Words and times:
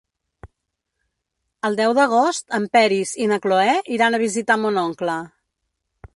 El 1.69 1.77
deu 1.81 1.93
d'agost 1.99 2.57
en 2.61 2.65
Peris 2.77 3.13
i 3.25 3.29
na 3.33 3.41
Cloè 3.45 3.77
iran 3.99 4.19
a 4.19 4.23
visitar 4.27 4.59
mon 4.65 4.83
oncle. 4.89 5.21